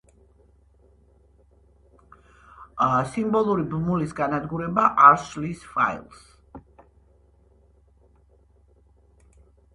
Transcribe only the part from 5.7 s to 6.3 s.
ფაილს.